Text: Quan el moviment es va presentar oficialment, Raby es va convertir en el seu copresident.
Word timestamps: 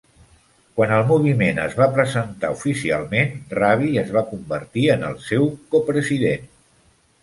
Quan 0.79 0.93
el 0.95 1.03
moviment 1.11 1.61
es 1.65 1.75
va 1.81 1.89
presentar 1.99 2.51
oficialment, 2.57 3.31
Raby 3.63 3.93
es 4.07 4.13
va 4.19 4.27
convertir 4.35 4.91
en 4.99 5.09
el 5.15 5.19
seu 5.31 5.51
copresident. 5.79 6.55